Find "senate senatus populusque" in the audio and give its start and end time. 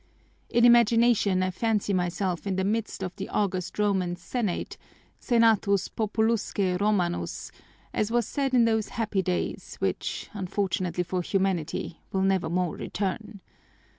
4.15-6.79